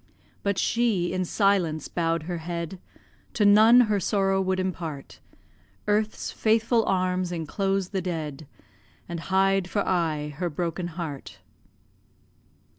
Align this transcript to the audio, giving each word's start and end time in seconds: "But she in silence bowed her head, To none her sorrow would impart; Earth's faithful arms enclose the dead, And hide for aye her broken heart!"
"But 0.41 0.57
she 0.57 1.13
in 1.13 1.25
silence 1.25 1.87
bowed 1.87 2.23
her 2.23 2.39
head, 2.39 2.79
To 3.35 3.45
none 3.45 3.81
her 3.81 3.99
sorrow 3.99 4.41
would 4.41 4.59
impart; 4.59 5.19
Earth's 5.87 6.31
faithful 6.31 6.83
arms 6.85 7.31
enclose 7.31 7.89
the 7.89 8.01
dead, 8.01 8.47
And 9.07 9.19
hide 9.19 9.69
for 9.69 9.87
aye 9.87 10.33
her 10.37 10.49
broken 10.49 10.87
heart!" 10.87 11.37